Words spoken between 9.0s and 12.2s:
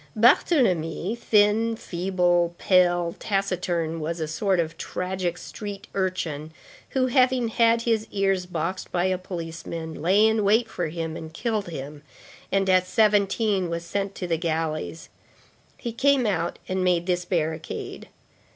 a policeman, lay in wait for him, and killed him,